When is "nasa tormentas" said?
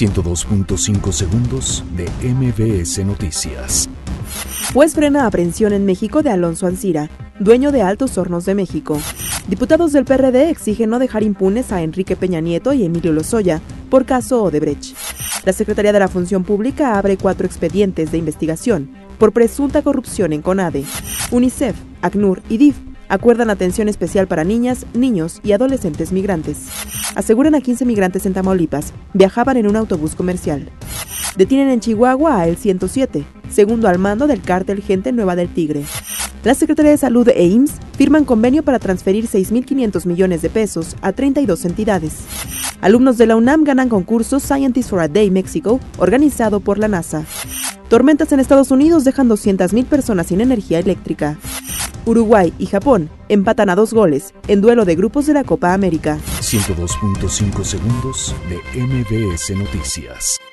46.88-48.32